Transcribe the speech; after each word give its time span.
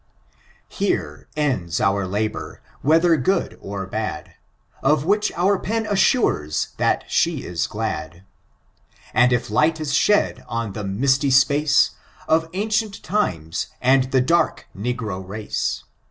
Here 0.67 1.27
ends 1.37 1.79
our 1.79 2.07
labor, 2.07 2.63
whether 2.81 3.17
good 3.17 3.59
or 3.61 3.85
bad, 3.85 4.33
Of 4.81 5.05
which 5.05 5.31
our 5.33 5.59
pen 5.59 5.85
aranres 5.85 6.75
that 6.77 7.03
the 7.07 7.31
ia 7.39 7.55
glad; 7.69 8.23
And 9.13 9.31
if 9.31 9.51
light 9.51 9.79
is 9.79 9.93
ehe^ 9.93 10.43
on 10.47 10.73
the 10.73 10.83
misty 10.83 11.29
apace 11.29 11.91
Of 12.27 12.49
ancient 12.53 13.03
times, 13.03 13.67
and 13.79 14.05
the 14.09 14.21
dark 14.21 14.67
negro 14.75 15.23
race. 15.23 15.83